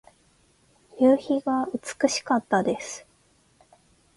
[0.99, 3.05] 夕日が美しかったです。